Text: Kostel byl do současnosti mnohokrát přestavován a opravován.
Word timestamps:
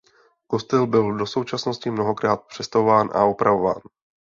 Kostel 0.47 0.87
byl 0.87 1.17
do 1.17 1.25
současnosti 1.25 1.91
mnohokrát 1.91 2.45
přestavován 2.47 3.09
a 3.13 3.23
opravován. 3.25 3.81